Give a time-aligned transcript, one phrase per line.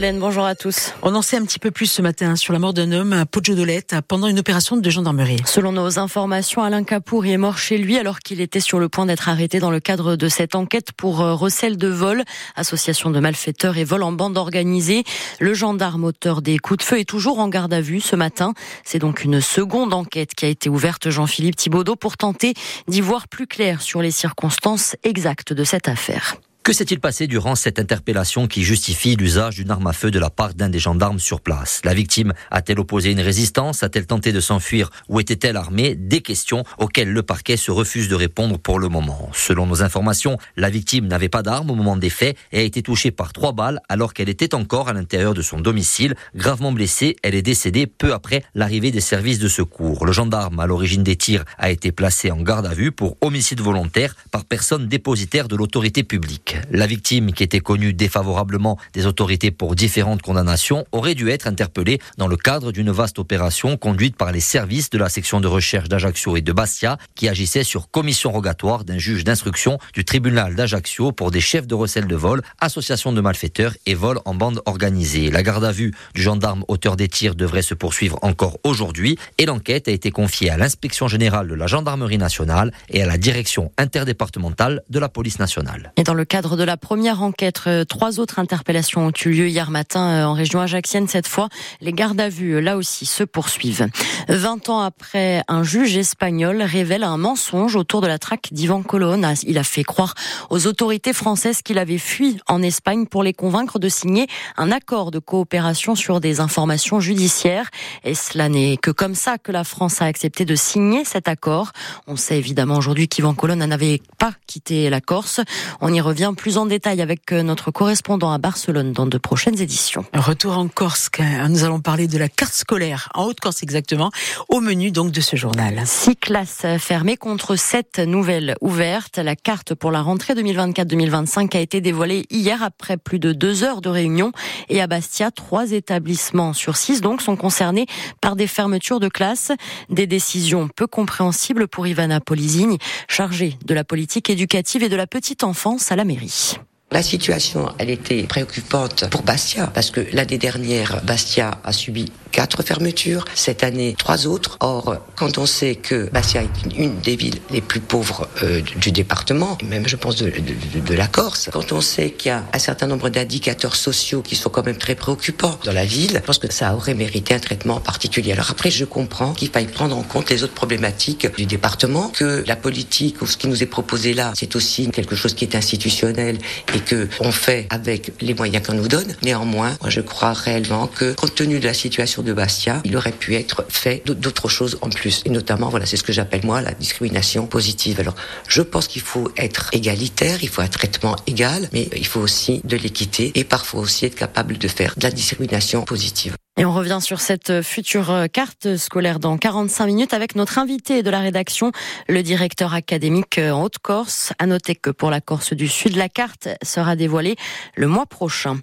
[0.00, 0.94] bonjour à tous.
[1.02, 3.26] On en sait un petit peu plus ce matin sur la mort d'un homme à
[3.26, 5.40] Poggio-Dolette pendant une opération de gendarmerie.
[5.44, 9.06] Selon nos informations, Alain Capour est mort chez lui alors qu'il était sur le point
[9.06, 12.22] d'être arrêté dans le cadre de cette enquête pour euh, recel de vol,
[12.54, 15.02] association de malfaiteurs et vol en bande organisée.
[15.40, 18.54] Le gendarme auteur des coups de feu est toujours en garde à vue ce matin.
[18.84, 22.54] C'est donc une seconde enquête qui a été ouverte Jean-Philippe Thibaudot pour tenter
[22.86, 26.36] d'y voir plus clair sur les circonstances exactes de cette affaire.
[26.68, 30.28] Que s'est-il passé durant cette interpellation qui justifie l'usage d'une arme à feu de la
[30.28, 31.80] part d'un des gendarmes sur place?
[31.82, 33.82] La victime a-t-elle opposé une résistance?
[33.82, 34.90] A-t-elle tenté de s'enfuir?
[35.08, 35.94] Ou était-elle armée?
[35.94, 39.30] Des questions auxquelles le parquet se refuse de répondre pour le moment.
[39.32, 42.82] Selon nos informations, la victime n'avait pas d'arme au moment des faits et a été
[42.82, 46.16] touchée par trois balles alors qu'elle était encore à l'intérieur de son domicile.
[46.34, 50.04] Gravement blessée, elle est décédée peu après l'arrivée des services de secours.
[50.04, 53.62] Le gendarme à l'origine des tirs a été placé en garde à vue pour homicide
[53.62, 56.57] volontaire par personne dépositaire de l'autorité publique.
[56.70, 62.00] La victime, qui était connue défavorablement des autorités pour différentes condamnations, aurait dû être interpellée
[62.16, 65.88] dans le cadre d'une vaste opération conduite par les services de la section de recherche
[65.88, 71.12] d'Ajaccio et de Bastia, qui agissait sur commission rogatoire d'un juge d'instruction du tribunal d'Ajaccio
[71.12, 75.30] pour des chefs de recel de vol, association de malfaiteurs et vol en bande organisée.
[75.30, 79.46] La garde à vue du gendarme auteur des tirs devrait se poursuivre encore aujourd'hui et
[79.46, 83.72] l'enquête a été confiée à l'inspection générale de la gendarmerie nationale et à la direction
[83.78, 85.92] interdépartementale de la police nationale.
[85.96, 89.48] Et dans le cadre de la première enquête, euh, trois autres interpellations ont eu lieu
[89.48, 91.08] hier matin euh, en région ajaxienne.
[91.08, 91.48] Cette fois,
[91.80, 93.88] les gardes à vue, là aussi, se poursuivent.
[94.28, 99.26] Vingt ans après, un juge espagnol révèle un mensonge autour de la traque d'Ivan Colonne.
[99.48, 100.14] Il a fait croire
[100.48, 105.10] aux autorités françaises qu'il avait fui en Espagne pour les convaincre de signer un accord
[105.10, 107.68] de coopération sur des informations judiciaires.
[108.04, 111.72] Et cela n'est que comme ça que la France a accepté de signer cet accord.
[112.06, 115.40] On sait évidemment aujourd'hui qu'Ivan Colonne n'avait pas quitté la Corse.
[115.80, 119.60] On y revient plus en détail avec euh, notre correspondant à Barcelone dans de prochaines
[119.60, 120.04] éditions.
[120.14, 121.10] Retour en Corse,
[121.48, 124.10] nous allons parler de la carte scolaire, en Haute-Corse exactement,
[124.48, 125.82] au menu donc de ce journal.
[125.84, 129.18] Six classes fermées contre sept nouvelles ouvertes.
[129.18, 133.80] La carte pour la rentrée 2024-2025 a été dévoilée hier après plus de deux heures
[133.80, 134.32] de réunion.
[134.68, 137.86] Et à Bastia, trois établissements sur six donc sont concernés
[138.20, 139.52] par des fermetures de classes.
[139.88, 145.06] Des décisions peu compréhensibles pour Ivana Polizini, chargée de la politique éducative et de la
[145.06, 146.17] petite enfance à la mairie.
[146.20, 146.58] Merci.
[146.90, 152.62] La situation, elle était préoccupante pour Bastia, parce que l'année dernière, Bastia a subi quatre
[152.62, 154.56] fermetures, cette année trois autres.
[154.60, 158.90] Or, quand on sait que Bastia est une des villes les plus pauvres euh, du
[158.90, 162.86] département, même je pense de, la Corse, quand on sait qu'il y a un certain
[162.86, 166.50] nombre d'indicateurs sociaux qui sont quand même très préoccupants dans la ville, je pense que
[166.52, 168.32] ça aurait mérité un traitement particulier.
[168.32, 172.44] Alors après, je comprends qu'il faille prendre en compte les autres problématiques du département, que
[172.46, 175.54] la politique ou ce qui nous est proposé là, c'est aussi quelque chose qui est
[175.54, 176.38] institutionnel
[176.80, 179.14] que on fait avec les moyens qu'on nous donne.
[179.22, 183.12] Néanmoins, moi, je crois réellement que compte tenu de la situation de Bastia, il aurait
[183.12, 185.22] pu être fait d'autres choses en plus.
[185.24, 188.00] Et notamment, voilà, c'est ce que j'appelle moi la discrimination positive.
[188.00, 188.14] Alors,
[188.48, 192.60] je pense qu'il faut être égalitaire, il faut un traitement égal, mais il faut aussi
[192.64, 196.34] de l'équité et parfois aussi être capable de faire de la discrimination positive.
[196.60, 201.10] Et on revient sur cette future carte scolaire dans 45 minutes avec notre invité de
[201.10, 201.70] la rédaction,
[202.08, 204.32] le directeur académique en Haute-Corse.
[204.40, 207.36] À noter que pour la Corse du Sud, la carte sera dévoilée
[207.76, 208.58] le mois prochain.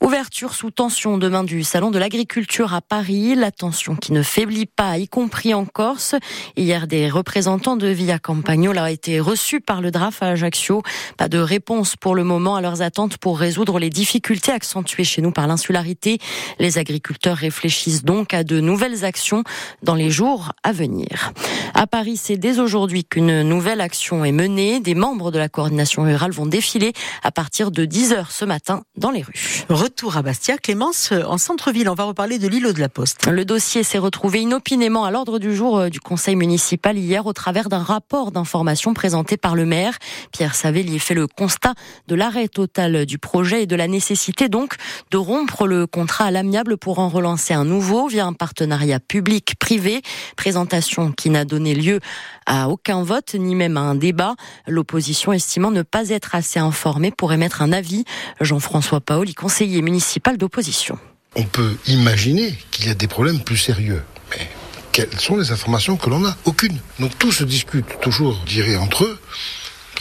[0.00, 3.34] Ouverture sous tension demain du Salon de l'Agriculture à Paris.
[3.34, 6.14] La tension qui ne faiblit pas, y compris en Corse.
[6.56, 10.82] Hier, des représentants de Via Campagnola ont été reçus par le DRAF à Ajaccio.
[11.18, 15.20] Pas de réponse pour le moment à leurs attentes pour résoudre les difficultés accentuées chez
[15.20, 16.16] nous par l'insularité.
[16.58, 19.44] Les agriculteurs réfléchissent donc à de nouvelles actions
[19.82, 21.32] dans les jours à venir.
[21.74, 24.80] À Paris, c'est dès aujourd'hui qu'une nouvelle action est menée.
[24.80, 29.10] Des membres de la coordination rurale vont défiler à partir de 10h ce matin dans
[29.10, 29.64] les rues.
[29.68, 31.88] Retour à Bastia, Clémence, en centre-ville.
[31.88, 33.26] On va reparler de l'îlot de la Poste.
[33.26, 37.32] Le dossier s'est retrouvé inopinément à l'ordre du jour euh, du conseil municipal hier au
[37.32, 39.98] travers d'un rapport d'information présenté par le maire.
[40.32, 41.74] Pierre Savelli fait le constat
[42.08, 44.74] de l'arrêt total du projet et de la nécessité donc
[45.10, 49.00] de rompre le contrat à l'amiable pour en relancer lancer un nouveau via un partenariat
[49.00, 50.02] public-privé.
[50.36, 52.00] Présentation qui n'a donné lieu
[52.46, 54.34] à aucun vote, ni même à un débat.
[54.68, 58.04] L'opposition estimant ne pas être assez informée pour émettre un avis.
[58.40, 60.98] Jean-François Paoli, conseiller municipal d'opposition.
[61.34, 64.02] On peut imaginer qu'il y a des problèmes plus sérieux.
[64.30, 64.46] Mais
[64.92, 66.36] quelles sont les informations que l'on a?
[66.44, 66.78] Aucune.
[67.00, 69.18] Donc tout se discute toujours, dirais, entre eux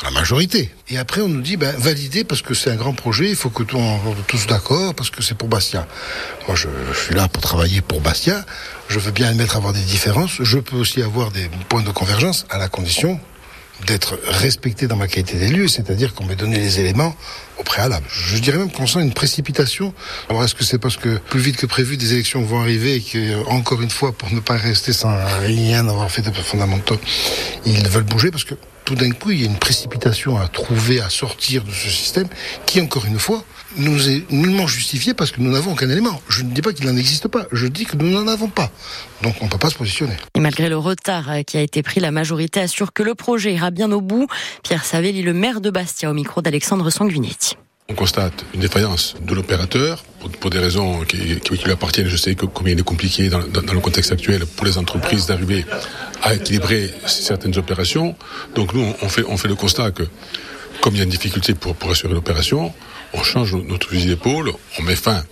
[0.03, 0.69] la majorité.
[0.89, 3.49] Et après, on nous dit, ben, validez parce que c'est un grand projet, il faut
[3.49, 5.87] que tout, on tous d'accord parce que c'est pour Bastia.
[6.47, 8.45] Moi, je, suis là pour travailler pour Bastia.
[8.89, 10.41] Je veux bien admettre avoir des différences.
[10.41, 13.19] Je peux aussi avoir des points de convergence à la condition
[13.87, 17.15] d'être respecté dans ma qualité d'élu, c'est-à-dire qu'on m'ait donné les éléments
[17.57, 18.05] au préalable.
[18.09, 19.93] Je dirais même qu'on sent une précipitation.
[20.29, 23.01] Alors est-ce que c'est parce que plus vite que prévu des élections vont arriver et
[23.01, 26.99] que, encore une fois, pour ne pas rester sans rien avoir fait de fondamentaux,
[27.65, 31.01] ils veulent bouger parce que tout d'un coup, il y a une précipitation à trouver,
[31.01, 32.27] à sortir de ce système
[32.65, 33.43] qui, encore une fois,
[33.77, 36.21] nous est nullement justifié parce que nous n'avons aucun élément.
[36.29, 38.71] Je ne dis pas qu'il n'en existe pas, je dis que nous n'en avons pas.
[39.21, 40.15] Donc on ne peut pas se positionner.
[40.35, 43.53] Et malgré le retard euh, qui a été pris, la majorité assure que le projet
[43.53, 44.27] ira bien au bout.
[44.63, 47.55] Pierre Savelli, le maire de Bastia, au micro d'Alexandre Sanguinetti.
[47.89, 50.03] On constate une défaillance de l'opérateur
[50.39, 52.07] pour, des raisons qui, lui appartiennent.
[52.07, 55.65] Je sais combien il est compliqué dans, le contexte actuel pour les entreprises d'arriver
[56.21, 58.15] à équilibrer certaines opérations.
[58.55, 60.03] Donc nous, on fait, on fait le constat que
[60.81, 62.73] comme il y a une difficulté pour, pour assurer l'opération,
[63.13, 65.23] on change notre fusil d'épaule, on met fin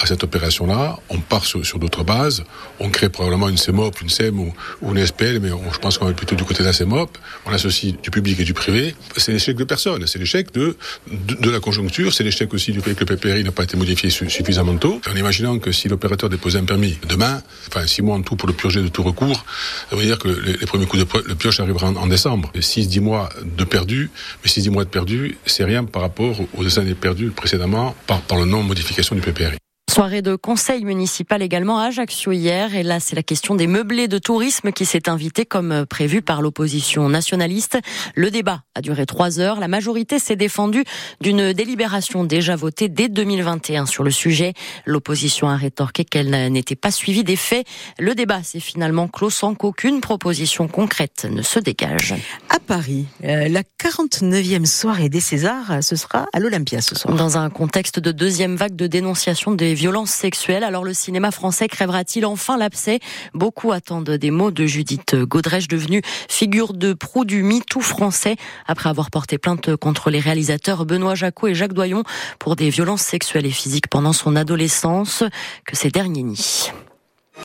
[0.00, 2.44] à cette opération-là, on part sur, d'autres bases,
[2.80, 6.12] on crée probablement une CEMOP, une SEM ou, une SPL, mais je pense qu'on va
[6.12, 7.10] plutôt du côté de la CEMOP,
[7.46, 8.94] on associe du public et du privé.
[9.16, 10.76] C'est l'échec de personne, c'est l'échec de,
[11.10, 14.10] de, la conjoncture, c'est l'échec aussi du fait que le PPRI n'a pas été modifié
[14.10, 15.00] suffisamment tôt.
[15.10, 18.48] En imaginant que si l'opérateur déposait un permis demain, enfin six mois en tout pour
[18.48, 19.44] le purger de tout recours,
[19.90, 22.50] ça veut dire que les, premiers coups de le pioche arriveront en, décembre.
[22.54, 24.10] 6-10 mois de perdu,
[24.44, 28.38] mais 6-10 mois de perdu, c'est rien par rapport aux années perdues précédemment par, par
[28.38, 29.58] le non-modification du PPRI.
[29.98, 32.76] Soirée de conseil municipal également à Ajaccio hier.
[32.76, 36.40] Et là, c'est la question des meublés de tourisme qui s'est invitée comme prévu par
[36.40, 37.80] l'opposition nationaliste.
[38.14, 39.58] Le débat a duré trois heures.
[39.58, 40.84] La majorité s'est défendue
[41.20, 44.52] d'une délibération déjà votée dès 2021 sur le sujet.
[44.86, 47.66] L'opposition a rétorqué qu'elle n'était pas suivie des faits.
[47.98, 52.14] Le débat s'est finalement clos sans qu'aucune proposition concrète ne se dégage.
[52.50, 57.16] À Paris, euh, la 49e soirée des Césars, ce sera à l'Olympia ce soir.
[57.16, 60.64] Dans un contexte de deuxième vague de dénonciation des violences sexuelles.
[60.64, 63.00] Alors le cinéma français crèvera-t-il enfin l'abcès?
[63.32, 68.36] Beaucoup attendent des mots de Judith Godrèche, devenue figure de proue du MeToo français,
[68.66, 72.02] après avoir porté plainte contre les réalisateurs Benoît Jacot et Jacques Doyon
[72.38, 75.24] pour des violences sexuelles et physiques pendant son adolescence,
[75.64, 76.70] que ces derniers nient.